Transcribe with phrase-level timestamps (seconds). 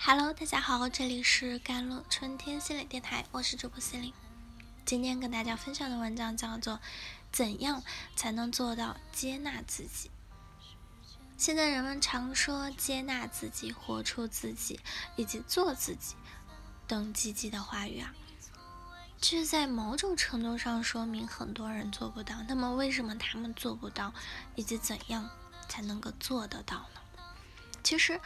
[0.00, 4.14] Hello，大家好，这里是甘露春天心理电台，我是主播心灵。
[4.86, 6.74] 今天跟大家分享的文章叫做
[7.32, 7.82] 《怎样
[8.14, 10.08] 才能做到接纳自己》。
[11.36, 14.78] 现在人们常说接纳自己、活出自己
[15.16, 16.14] 以及做自己
[16.86, 18.14] 等积极的话语啊，
[19.20, 22.36] 这在某种程度上说明很多人做不到。
[22.46, 24.14] 那么为什么他们做不到，
[24.54, 25.28] 以及怎样
[25.68, 27.22] 才能够做得到呢？
[27.82, 28.20] 其实。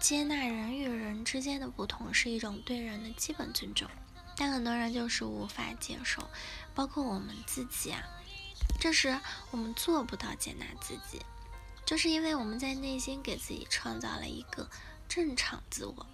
[0.00, 3.86] 接纳人与人之间的不同是一种对人的基本尊重，
[4.34, 6.26] 但很多人就是无法接受，
[6.74, 8.02] 包括我们自己啊。
[8.80, 11.20] 这时我们做不到接纳自己，
[11.84, 14.66] 就是因为我们在内心给自己创造了一个
[15.06, 16.06] 正常自我，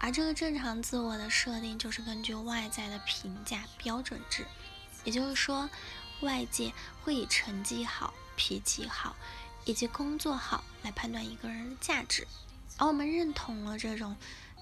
[0.00, 4.46] 而这个正常自我的设定就是根据外在的评价标准制，
[5.04, 5.68] 也就是说，
[6.22, 9.14] 外界会以成绩好、脾气好
[9.66, 12.26] 以及工作好来判断一个人的价值。
[12.80, 14.16] 而我们认同了这种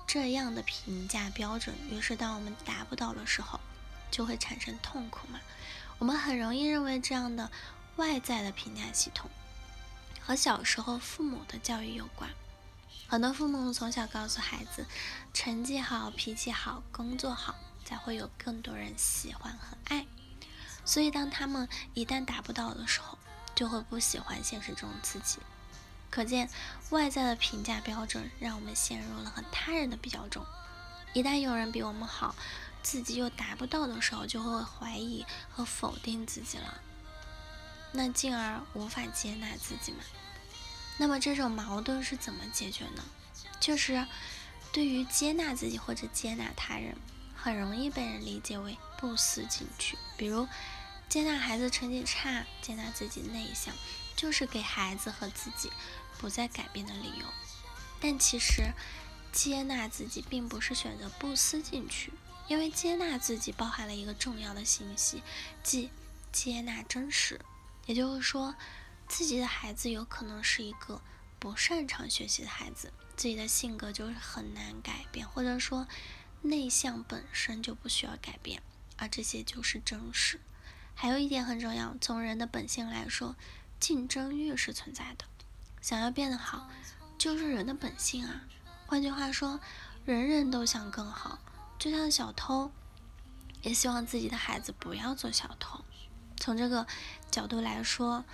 [0.05, 3.61] 这样的评价标准，于是当我们达不到的时候，
[4.11, 5.39] 就会产生痛苦嘛。
[5.99, 7.49] 我们很容易认为这样的
[7.95, 9.31] 外在的评价系统
[10.21, 12.29] 和小时候父母的教育有关。
[13.07, 14.85] 很多父母从小告诉孩子，
[15.33, 20.05] 成绩好、脾气好、工作好，才会有更多人喜欢和爱。
[20.85, 23.17] 所以当他们一旦达不到的时候，
[23.55, 25.39] 就会不喜欢现实中自己。
[26.11, 26.49] 可见，
[26.91, 30.45] 外在的评价标准让我们陷入了和他人的比较中。
[31.13, 32.35] 一旦有人比我们好，
[32.83, 36.81] 自己又达不到的时候，就会怀疑和否定自己了，
[37.93, 39.99] 那进而无法接纳自己嘛？
[40.99, 43.05] 那么这种矛盾是怎么解决呢？
[43.61, 44.07] 确实，
[44.73, 46.97] 对于接纳自己或者接纳他人，
[47.35, 49.97] 很容易被人理解为不思进取。
[50.17, 50.49] 比如，
[51.09, 53.75] 接纳孩子成绩差，接纳自己内向。
[54.19, 55.71] 就是给孩子和自己
[56.19, 57.27] 不再改变的理由，
[58.01, 58.73] 但其实
[59.31, 62.13] 接纳自己并不是选择不思进取，
[62.49, 65.23] 因为接纳自己包含了一个重要的信息，
[65.63, 65.93] 即
[66.33, 67.41] 接纳真实。
[67.87, 68.57] 也就是说，
[69.07, 71.01] 自己的孩子有可能是一个
[71.39, 75.87] 不擅长学习的孩子，自己的性格就是很难改变，或者说
[76.43, 78.61] 内向本身就不需要改变，
[78.97, 80.41] 而这些就是真实。
[80.97, 83.37] 还有一点很重要，从人的本性来说。
[83.81, 85.25] 竞争欲是存在的，
[85.81, 86.69] 想要变得好，
[87.17, 88.43] 就是人的本性啊。
[88.87, 89.61] 换句话说，
[90.05, 91.39] 人人都想更好，
[91.79, 92.71] 就像小偷，
[93.63, 95.85] 也希望自己的孩子不要做小偷。
[96.37, 96.87] 从这个
[97.31, 98.25] 角度来说，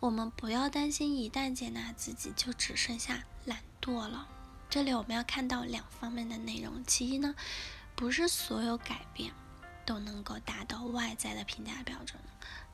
[0.00, 4.28] 我们不要担心，一旦接纳自己，就只剩下懒惰了。
[4.70, 6.84] 这里我们要看到两方面的内容。
[6.86, 7.34] 其一呢，
[7.94, 9.32] 不是所有改变
[9.86, 12.20] 都能够达到外在的评价标准，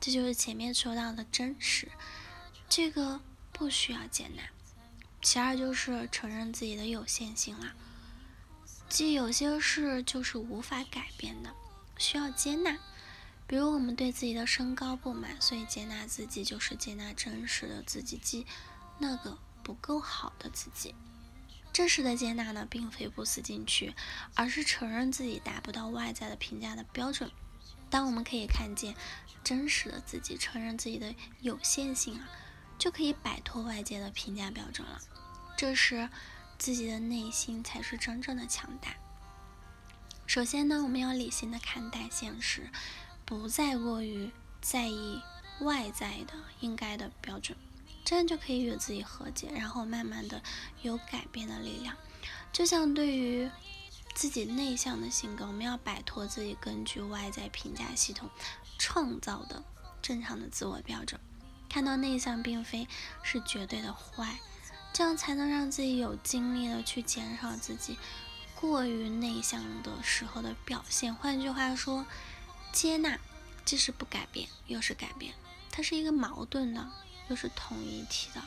[0.00, 1.90] 这就是前面说到的真实。
[2.70, 3.20] 这个
[3.53, 4.44] 不需要接纳。
[5.20, 7.75] 其二就是承认自己的有限性啦，
[8.88, 11.53] 即有些事就是无法改变的，
[11.98, 12.78] 需要接纳。
[13.48, 18.47] 比如我们对自己的身高不满，所以接纳自己就是接纳真实的自己，即
[18.98, 20.94] 那个不够好的自己。
[21.72, 23.92] 真实的接纳呢，并非不思进取，
[24.34, 27.31] 而是承认自己达不到外在的评价的标准。
[27.91, 28.94] 当我们可以看见
[29.42, 32.31] 真实的自己，承认自己的有限性啊。
[32.80, 34.98] 就可以摆脱外界的评价标准了，
[35.54, 36.08] 这时
[36.58, 38.96] 自己的内心才是真正的强大。
[40.26, 42.70] 首先呢，我们要理性的看待现实，
[43.26, 44.30] 不再过于
[44.62, 45.20] 在意
[45.60, 47.54] 外在的应该的标准，
[48.02, 50.42] 这样就可以与自己和解，然后慢慢的
[50.80, 51.94] 有改变的力量。
[52.50, 53.50] 就像对于
[54.14, 58.30] 自己内向的性格，我们要摆脱自己根据外在评价系统
[58.78, 59.62] 创造的
[60.00, 61.20] 正常的自我标准。
[61.70, 62.86] 看到内向并非
[63.22, 64.41] 是绝对的坏，
[64.92, 67.97] 这样才能让自己有精力的去减少自己
[68.56, 71.14] 过于内向的时候的表现。
[71.14, 72.04] 换句话说，
[72.72, 73.19] 接纳
[73.64, 75.32] 既是不改变，又是改变，
[75.70, 76.91] 它是一个矛盾的，
[77.28, 78.42] 又是同一体的。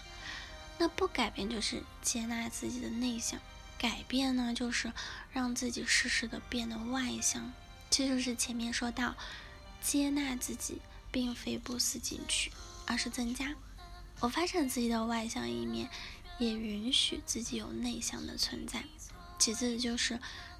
[0.77, 3.39] 那不改变就是接纳自己的内向，
[3.77, 4.91] 改变呢就是
[5.31, 7.53] 让自己适时的变得外向。
[7.89, 9.15] 这就是前面说到，
[9.81, 12.51] 接纳自己并非不思进取。
[12.85, 13.53] 而是增加，
[14.19, 15.89] 我发展自己的外向一面，
[16.37, 18.83] 也允许自己有内向的存在。
[19.39, 20.19] 其次就是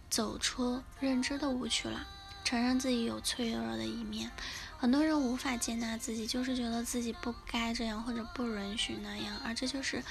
[0.10, 2.08] 走出认知的误区了，
[2.44, 4.32] 承认自己有脆弱的一面。
[4.78, 10.04] 很多人无法接纳自己，就是觉得自己不该这样或者不允许那样，而这就是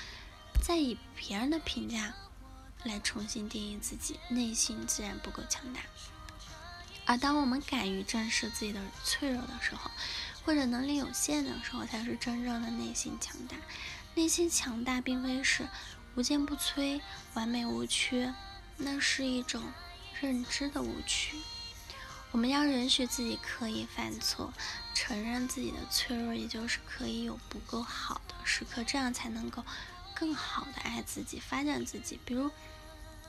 [0.65, 2.15] 在以别人的评价
[2.85, 5.81] 来重新定义自己，内心自然不够强大。
[7.13, 9.91] 而当我们敢于正视自己的脆弱的时候，
[10.47, 13.55] 或者能力有限的时候，才是真正的内心强大。
[14.15, 15.69] 内心强大并非是
[16.15, 17.03] 无坚不摧、
[17.35, 18.33] 完美无缺，
[18.79, 19.63] 那是一种
[20.23, 21.37] 认知的误区。
[22.31, 24.51] 我们要允许自己可以犯错，
[24.95, 29.63] 承认自己的脆弱，也就是可以有不够好的时刻，这样才能够
[30.15, 32.19] 更好的爱自己、发展自己。
[32.25, 32.51] 比如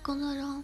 [0.02, 0.64] 工作中。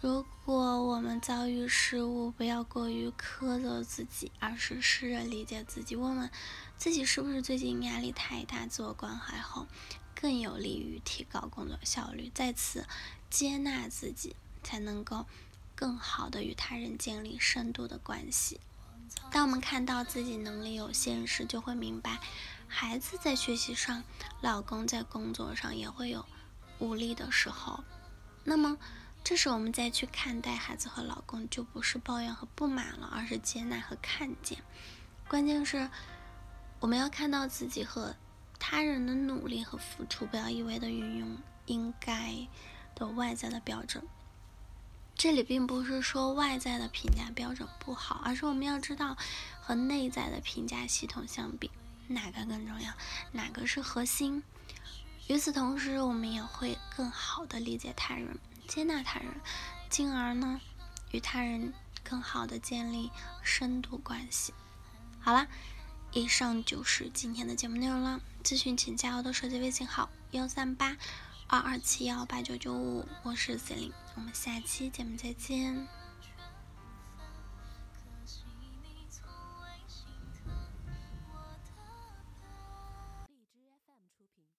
[0.00, 6.30] 如果我们遭遇失误，不要过于苛责自己，而是试着理解自己，问问
[6.78, 9.66] 自己是不是最近压力太大，自我关怀后
[10.18, 12.30] 更有利于提高工作效率。
[12.34, 12.86] 在此
[13.28, 15.26] 接纳自己，才能够
[15.74, 18.58] 更好的与他人建立深度的关系。
[19.30, 22.18] 当我们看到自己能力有限时，就会明白，
[22.66, 24.02] 孩子在学习上，
[24.40, 26.24] 老公在工作上也会有
[26.78, 27.84] 无力的时候。
[28.44, 28.78] 那么。
[29.22, 34.58] 这时，我们再去看待孩子和老公，就不是抱怨和不满了，而是接纳和看见。
[35.28, 35.88] 关键是，
[36.80, 38.16] 我们要看到自己和
[38.58, 42.48] 他人的努力和付出，不要一味的运用应该
[42.96, 44.02] 的外在的标准。
[45.14, 49.16] 这里并不是说外在的评价标准不好，而是我们要知道
[49.60, 51.70] 和内在的评价系统相比，
[52.08, 52.92] 哪个更重要，
[53.32, 54.42] 哪个是核心。
[55.28, 58.36] 与此同时，我们也会更好的理解他人。
[58.70, 59.28] 接纳他人，
[59.88, 60.60] 进而呢，
[61.10, 61.74] 与他人
[62.04, 63.10] 更好的建立
[63.42, 64.54] 深度关系。
[65.18, 65.48] 好了，
[66.12, 68.20] 以上就是今天的节目内容了。
[68.44, 70.96] 咨询请加我的手机微信号：幺三八
[71.48, 75.99] 二二七幺八九九五，我是 C 琳，我们下期节目再见。